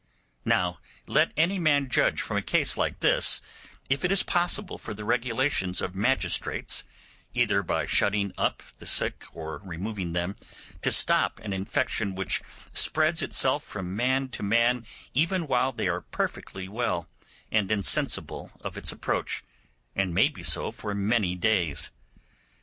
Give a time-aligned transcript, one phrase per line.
[0.45, 3.39] Now let any man judge from a case like this
[3.87, 6.83] if it is possible for the regulations of magistrates,
[7.35, 10.37] either by shutting up the sick or removing them,
[10.81, 12.41] to stop an infection which
[12.73, 17.07] spreads itself from man to man even while they are perfectly well
[17.51, 19.43] and insensible of its approach,
[19.95, 21.91] and may be so for many days.